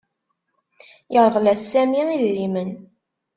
Yerḍel-s 1.13 1.63
Sami 1.71 2.03
idrimen. 2.15 2.71